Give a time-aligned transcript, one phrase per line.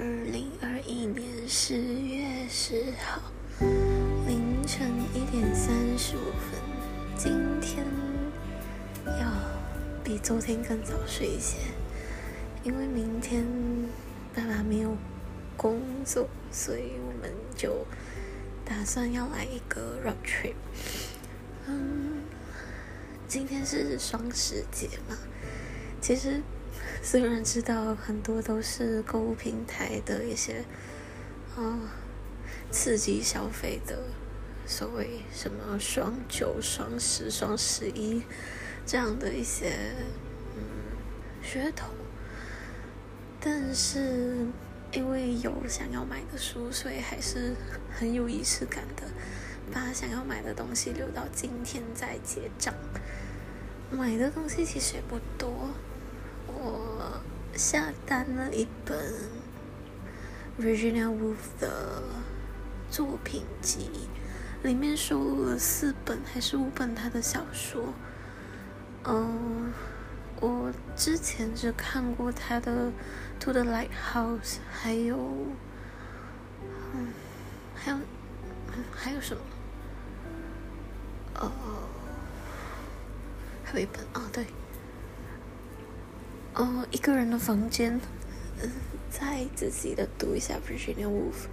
[0.00, 3.20] 二零二一年十月十号
[4.26, 6.58] 凌晨一点三十五分，
[7.18, 7.30] 今
[7.60, 7.84] 天
[9.20, 9.30] 要
[10.02, 11.58] 比昨天更早睡一些，
[12.62, 13.44] 因为明天
[14.34, 14.96] 爸爸没有
[15.54, 17.86] 工作，所以我们就
[18.64, 20.54] 打算要来一个 road trip。
[21.66, 22.22] 嗯，
[23.28, 25.18] 今天是双十节嘛，
[26.00, 26.40] 其实。
[27.02, 30.64] 虽然知道很多都是购物平台的一些，
[31.56, 31.78] 啊，
[32.70, 33.98] 刺激消费的
[34.66, 38.22] 所谓什么双九、双十、双十一
[38.84, 39.72] 这样的一些
[40.56, 40.62] 嗯
[41.42, 41.88] 噱头，
[43.40, 44.46] 但是
[44.92, 47.54] 因为有想要买的书，所以还是
[47.90, 49.04] 很有仪式感的，
[49.72, 52.74] 把想要买的东西留到今天再结账。
[53.90, 55.70] 买的东西其实也不多。
[57.60, 58.98] 下单了一本
[60.58, 62.02] Virginia Woolf 的
[62.90, 63.90] 作品集，
[64.62, 67.92] 里面收录了四本还是五本他的小说。
[69.04, 69.74] 嗯，
[70.40, 72.86] 我之前只看过他的
[73.40, 74.38] 《To the Lighthouse》，
[74.72, 75.18] 还有，
[76.94, 77.12] 嗯，
[77.74, 77.98] 还有，
[78.90, 79.42] 还有什么？
[81.34, 81.52] 哦，
[83.62, 84.46] 还有一本啊，对。
[86.54, 88.00] 哦，一个人的房间，
[88.60, 88.68] 嗯，
[89.08, 91.46] 再仔细的读一下 Virginia Woolf。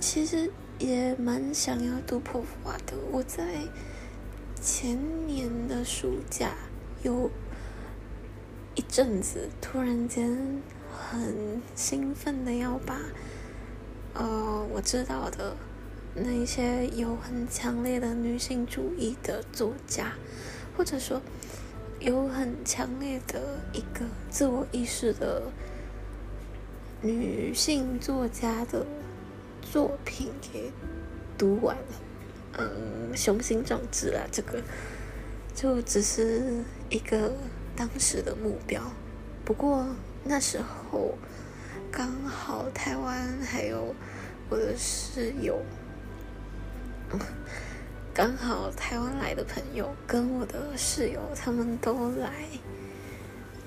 [0.00, 2.94] 其实也蛮想要读破瓦的。
[3.12, 3.44] 我在
[4.60, 6.54] 前年的暑假
[7.02, 7.30] 有
[8.74, 12.98] 一阵子，突然间很兴奋的要把，
[14.14, 15.54] 呃，我知道的
[16.14, 20.14] 那一些有很强烈的女性主义的作家，
[20.78, 21.20] 或者说。
[22.04, 23.40] 有很强烈的
[23.72, 25.42] 一个自我意识的
[27.00, 28.84] 女性作家的
[29.62, 30.70] 作品给
[31.38, 31.82] 读完了，
[32.58, 34.62] 嗯，雄心壮志啊，这个
[35.54, 37.32] 就只是一个
[37.74, 38.82] 当时的目标。
[39.42, 39.86] 不过
[40.24, 41.16] 那时候
[41.90, 43.94] 刚好台湾还有
[44.50, 45.58] 我的室友。
[48.14, 52.30] 刚好台湾来的朋友跟我的室友他们都来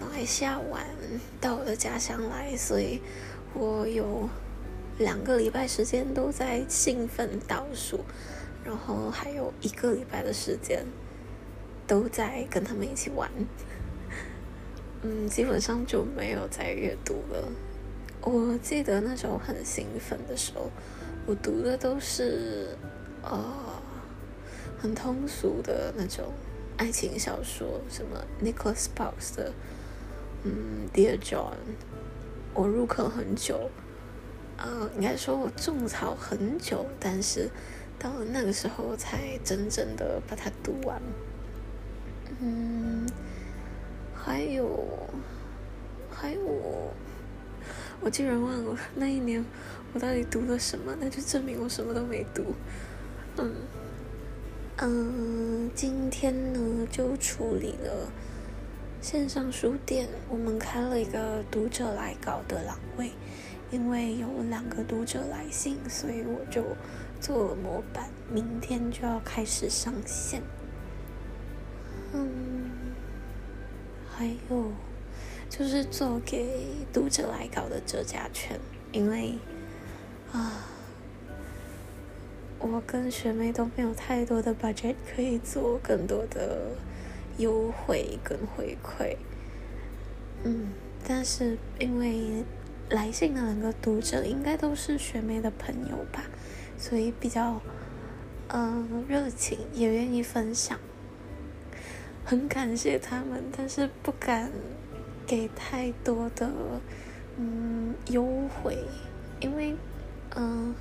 [0.00, 0.84] 马来西亚玩，
[1.40, 3.00] 到我的家乡来，所以
[3.54, 4.28] 我有
[4.98, 8.00] 两个礼拜时间都在兴奋倒数，
[8.64, 10.84] 然后还有一个礼拜的时间
[11.86, 13.30] 都在跟他们一起玩。
[15.02, 17.48] 嗯，基本上就没有再阅读了。
[18.22, 20.68] 我记得那时候很兴奋的时候，
[21.26, 22.76] 我读的都是
[23.22, 23.80] 呃。
[24.82, 26.24] 很通俗的那种
[26.76, 29.52] 爱情小说，什么 Nicholas Sparks 的，
[30.42, 31.54] 嗯，Dear John，
[32.52, 33.70] 我入坑很久，
[34.56, 37.48] 呃，应该说我种草很久，但是
[37.96, 41.00] 到了那个时候才真正的把它读完。
[42.40, 43.06] 嗯，
[44.12, 45.08] 还有，
[46.10, 46.92] 还有，
[48.00, 49.44] 我竟然忘了那一年
[49.94, 52.42] 我到底读了什么，那就证明我什么都没读。
[53.36, 53.54] 嗯。
[54.78, 58.10] 嗯，今天呢就处理了
[59.00, 63.12] 线上书店，我们开了一个读者来稿的栏位，
[63.70, 66.64] 因为有两个读者来信，所以我就
[67.20, 70.42] 做了模板，明天就要开始上线。
[72.12, 72.70] 嗯，
[74.10, 74.72] 还有
[75.48, 78.58] 就是做给读者来稿的折价券，
[78.90, 79.34] 因为
[80.32, 80.70] 啊。
[82.62, 86.76] 我跟学妹都没有太多的 budget 可以做更多的
[87.36, 89.16] 优惠跟回馈，
[90.44, 90.68] 嗯，
[91.06, 92.44] 但是因为
[92.88, 96.24] 来信的两个读者应该都是学妹的朋友吧，
[96.78, 97.60] 所以比较
[98.48, 100.78] 嗯热情，也愿意分享，
[102.24, 104.52] 很感谢他们，但是不敢
[105.26, 106.48] 给太多的
[107.36, 108.78] 嗯优惠，
[109.40, 109.74] 因为
[110.36, 110.72] 嗯。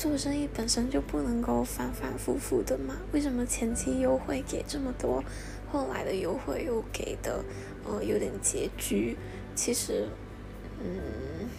[0.00, 2.96] 做生意本身就不能够反反复复的嘛？
[3.12, 5.22] 为什么前期优惠给这么多，
[5.70, 7.44] 后来的优惠又给的
[7.84, 9.18] 呃有点拮据？
[9.54, 10.08] 其实，
[10.82, 11.50] 嗯，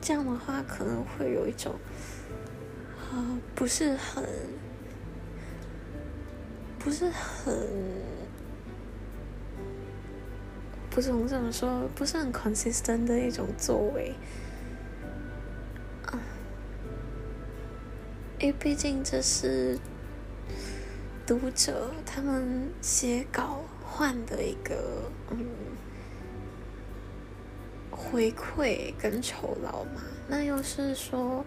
[0.00, 1.74] 这样的话可能会有一种
[3.12, 4.24] 啊不是很
[6.78, 7.54] 不是很
[10.88, 14.14] 不是我怎么说不是很 consistent 的一种作为。
[18.40, 19.76] 因为毕竟这是
[21.26, 25.44] 读者他们写稿换的一个嗯
[27.90, 30.02] 回馈跟酬劳嘛。
[30.28, 31.44] 那又是说，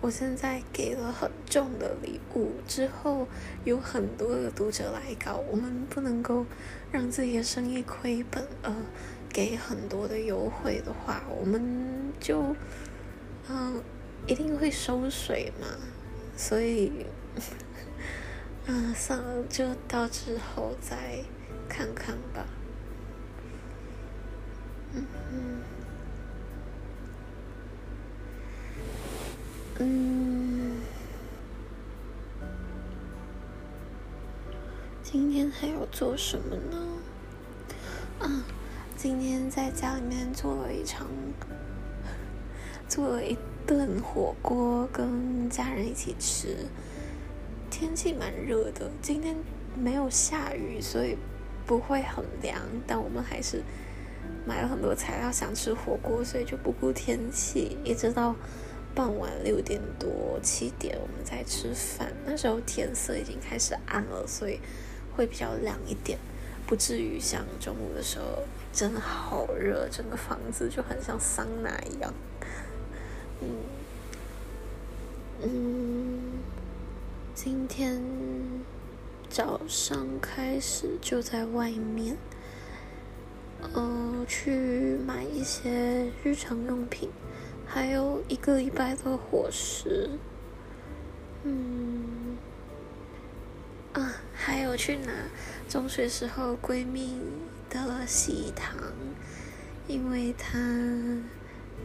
[0.00, 3.26] 我现在给了很重的礼物之后，
[3.64, 6.46] 有很多的读者来搞，我们不能够
[6.90, 8.74] 让自己的生意亏本，呃，
[9.28, 12.56] 给很多的优惠的话，我们就
[13.48, 13.82] 嗯
[14.26, 15.66] 一定会收水嘛。
[16.40, 17.04] 所以，
[18.64, 21.22] 嗯， 算了，就到之后再
[21.68, 22.46] 看看吧。
[24.94, 25.04] 嗯
[29.80, 30.80] 嗯。
[35.02, 36.78] 今天还要做什么呢？
[38.20, 38.42] 啊，
[38.96, 41.06] 今天在家里面做了一场，
[42.90, 46.66] 做了一顿火锅，跟家人一起吃。
[47.70, 49.36] 天气蛮热的，今天
[49.74, 51.16] 没有下雨，所以
[51.64, 52.60] 不会很凉。
[52.86, 53.62] 但我们还是
[54.44, 58.36] 买了很多材料，想吃火锅，所以就不顾天气，一直到。
[58.92, 62.12] 傍晚六点多七点，我们在吃饭。
[62.26, 64.58] 那时候天色已经开始暗了，所以
[65.14, 66.18] 会比较凉一点，
[66.66, 68.42] 不至于像中午的时候
[68.72, 72.12] 真的好热，整个房子就很像桑拿一样。
[73.42, 73.48] 嗯
[75.42, 76.20] 嗯，
[77.34, 78.02] 今天
[79.28, 82.16] 早上开始就在外面，
[83.72, 87.08] 呃，去买一些日常用品。
[87.66, 90.10] 还有一个礼拜的伙食，
[91.44, 92.36] 嗯，
[93.92, 95.12] 啊，还有去拿
[95.68, 97.16] 中学时候闺蜜
[97.70, 98.76] 的喜糖，
[99.86, 100.58] 因为她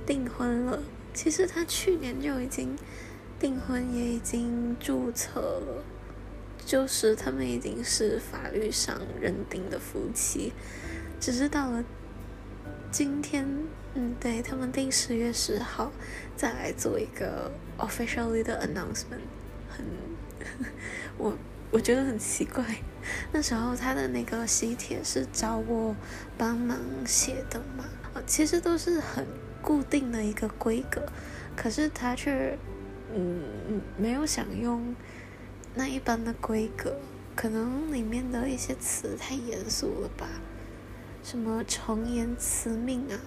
[0.05, 0.81] 订婚了。
[1.15, 2.77] 其实他去年就已经
[3.39, 5.83] 订婚，也已经注册了，
[6.63, 10.53] 就是他们已经是法律上认定的夫妻，
[11.19, 11.83] 只是到了
[12.91, 13.47] 今天。
[13.97, 15.89] 嗯，对他们定十月十号
[16.35, 19.23] 再来做一个 officially 的 announcement，
[19.69, 19.85] 很
[21.17, 21.33] 我
[21.71, 22.61] 我觉得很奇怪。
[23.31, 25.95] 那时候他的那个喜帖是找我
[26.37, 27.85] 帮忙写的嘛，
[28.27, 29.25] 其实都是很
[29.65, 31.01] 固定的一个规格，
[31.55, 32.55] 可是他却
[33.15, 34.95] 嗯没有想用
[35.73, 36.97] 那一般的规格，
[37.35, 40.27] 可能里面的一些词太严肃了吧，
[41.23, 43.17] 什么诚言辞命啊。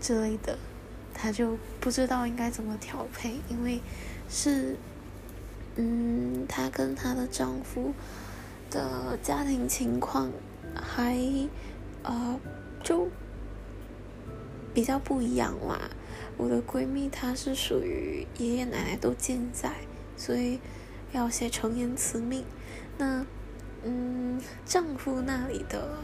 [0.00, 0.58] 之类的，
[1.14, 3.80] 他就不知道应该怎么调配，因为
[4.28, 4.76] 是，
[5.76, 7.94] 嗯，她跟她的丈夫
[8.70, 10.30] 的家庭情况
[10.74, 11.16] 还，
[12.02, 12.38] 呃，
[12.82, 13.08] 就
[14.74, 15.78] 比较不一样嘛。
[16.36, 19.72] 我的闺蜜她是属于爷爷奶奶都健在，
[20.16, 20.60] 所以
[21.12, 22.44] 要写成言辞命。
[22.98, 23.24] 那，
[23.84, 25.98] 嗯，丈夫那里的。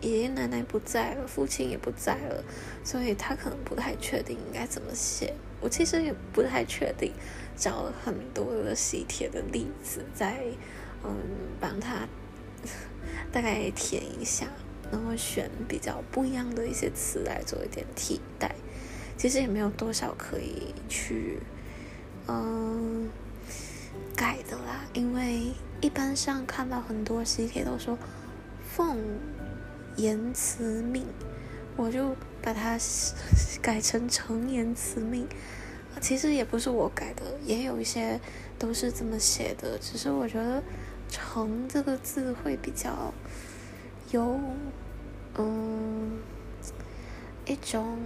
[0.00, 2.44] 爷爷奶奶不在了，父亲也不在了，
[2.84, 5.32] 所以他可能不太确定应该怎么写。
[5.62, 7.10] 我其实也不太确定，
[7.56, 10.44] 找了很多的喜帖的例子，在
[11.02, 11.16] 嗯
[11.58, 12.06] 帮他
[13.32, 14.46] 大概填一下，
[14.94, 18.54] 然后选比较不一样的一些词来做一点替代。
[19.16, 21.40] 其实也没有多少可以去
[22.28, 23.08] 嗯
[24.14, 27.98] 改的啦，因为一般上看到很多喜帖都说
[28.74, 28.98] 奉。
[29.96, 31.06] 言辞命，
[31.76, 32.76] 我就把它
[33.62, 35.24] 改成诚言辞命。
[36.00, 38.20] 其实也不是我改的，也有一些
[38.58, 39.78] 都是这么写的。
[39.78, 40.60] 只是我觉得
[41.08, 43.14] “诚”这个字会比较
[44.10, 44.40] 有，
[45.36, 46.18] 嗯，
[47.46, 47.98] 一种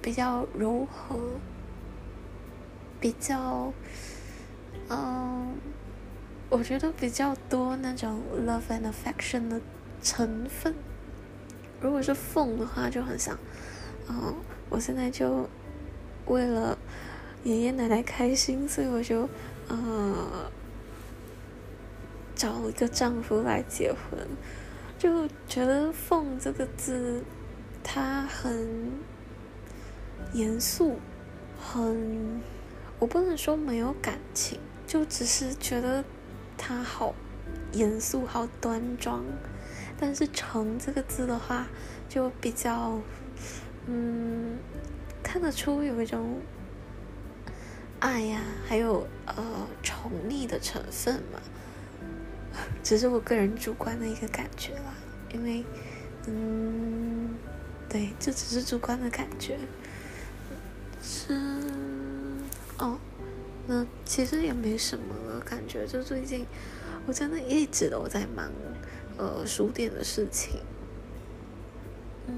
[0.00, 1.18] 比较柔和、
[3.00, 3.72] 比较，
[4.88, 5.56] 嗯，
[6.48, 9.60] 我觉得比较多那种 love and affection 的
[10.02, 10.74] 成分。
[11.80, 13.38] 如果是凤的话，就很像，
[14.08, 14.34] 嗯，
[14.68, 15.48] 我现在就
[16.26, 16.78] 为了
[17.44, 19.28] 爷爷奶奶开心，所以我就
[19.68, 20.50] 呃
[22.34, 24.18] 找一个丈夫来结婚，
[24.98, 27.22] 就觉得“凤”这个字，
[27.84, 28.90] 它很
[30.32, 30.98] 严肃，
[31.56, 32.40] 很，
[32.98, 36.04] 我不能说没有感情，就只是觉得
[36.56, 37.14] 它好
[37.72, 39.24] 严肃，好端庄。
[40.00, 41.68] 但是“诚”这个字的话，
[42.08, 43.00] 就比较，
[43.86, 44.58] 嗯，
[45.22, 46.40] 看得出有一种
[48.00, 49.34] 爱呀，还有呃
[49.80, 51.40] 宠溺的成分嘛。
[52.82, 54.94] 只是我个人主观的一个感觉啦，
[55.32, 55.64] 因为，
[56.26, 57.34] 嗯，
[57.88, 59.58] 对，这只是主观的感觉。
[61.02, 61.34] 是，
[62.78, 62.98] 哦，
[63.66, 66.46] 那其实也没什么了，感觉就最近
[67.06, 68.50] 我真的一直都在忙。
[69.20, 70.60] 呃，书店的事情，
[72.28, 72.34] 嗯，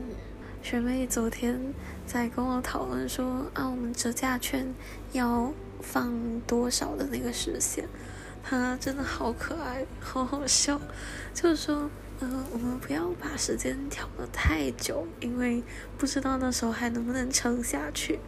[0.62, 1.74] 学妹昨天
[2.06, 4.66] 在跟我讨论说啊，我们折价券
[5.12, 6.10] 要放
[6.46, 7.86] 多少的那个时限，
[8.42, 10.80] 他真的好可爱， 好好笑，
[11.34, 11.90] 就是说。
[12.22, 15.62] 嗯，我们不要把时间调得太久，因为
[15.96, 18.18] 不知道那时候还能不能撑下去。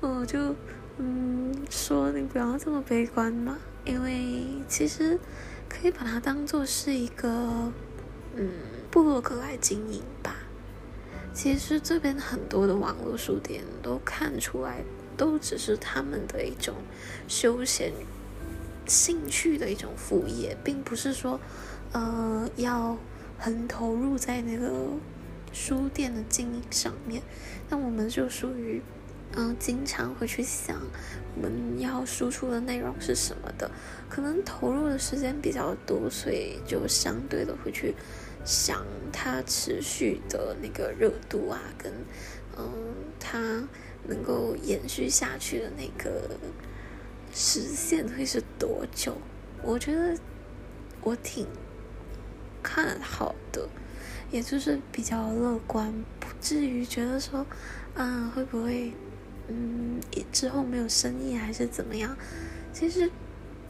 [0.00, 0.54] 我 就
[0.98, 5.18] 嗯说你不要这么悲观嘛，因为其实
[5.66, 7.72] 可以把它当做是一个
[8.36, 8.50] 嗯
[8.90, 10.36] 部落格来经营吧。
[11.32, 14.84] 其实这边很多的网络书店都看出来，
[15.16, 16.74] 都只是他们的一种
[17.26, 17.90] 休闲
[18.86, 21.40] 兴趣的一种副业，并不是说。
[21.94, 22.96] 呃，要
[23.38, 24.72] 很投入在那个
[25.52, 27.22] 书店的经营上面，
[27.68, 28.80] 那我们就属于，
[29.34, 30.80] 嗯，经常会去想
[31.36, 33.70] 我们要输出的内容是什么的，
[34.08, 37.94] 可能投入的时间比较多，所以就相对的会去
[38.42, 41.92] 想它持续的那个热度啊，跟
[42.56, 42.72] 嗯，
[43.20, 43.68] 它
[44.08, 46.38] 能够延续下去的那个
[47.32, 49.16] 实现会是多久？
[49.62, 50.16] 我觉得
[51.02, 51.46] 我挺。
[52.64, 53.68] 看好的，
[54.30, 57.44] 也就是比较乐观，不至于觉得说，
[57.96, 58.92] 啊会不会，
[59.48, 62.16] 嗯，之后没有生意还是怎么样？
[62.72, 63.10] 其实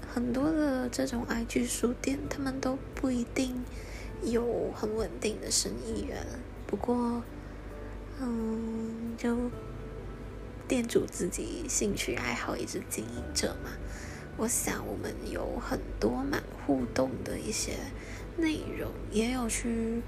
[0.07, 3.64] 很多的这种 IG 书店，他们都不一定
[4.23, 6.26] 有很稳定的生意源。
[6.66, 7.23] 不过，
[8.21, 9.35] 嗯，就
[10.72, 13.68] 店主自己兴趣爱好一直经营着嘛。
[14.38, 17.74] 我想我们有很多蛮互动的一些。
[18.38, 20.00] 内容也有去，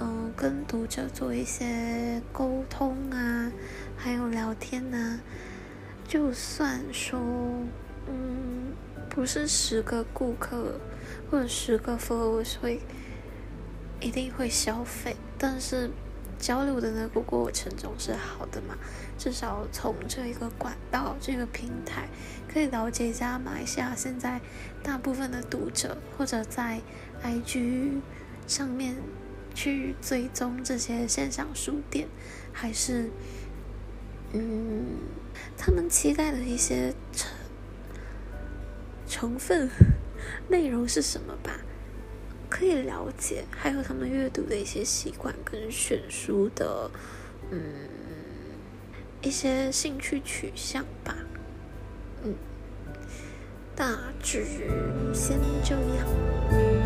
[0.00, 3.52] 嗯，跟读者做一些沟通啊，
[3.94, 5.20] 还有聊天呐。
[6.08, 7.20] 就算说，
[8.08, 8.72] 嗯，
[9.10, 10.80] 不是十个顾客
[11.30, 12.80] 或者十个 followers 会
[14.00, 15.90] 一定会消费，但是。
[16.38, 18.76] 交流的那个过程总是好的嘛，
[19.18, 22.08] 至少从这一个管道、这个平台，
[22.52, 24.40] 可以了解一下马来西亚现在
[24.82, 26.80] 大部分的读者，或者在
[27.22, 28.00] IG
[28.46, 28.96] 上面
[29.54, 32.06] 去追踪这些线上书店，
[32.52, 33.10] 还是
[34.32, 34.84] 嗯，
[35.56, 37.30] 他们期待的一些成
[39.08, 39.70] 成分
[40.48, 41.60] 内容是什么吧。
[42.48, 46.90] 可以了解，还有他们阅读的一些习惯跟选书的，
[47.50, 47.60] 嗯，
[49.22, 51.16] 一些兴趣取向吧，
[52.24, 52.34] 嗯，
[53.74, 54.44] 大致
[55.12, 56.85] 先这样。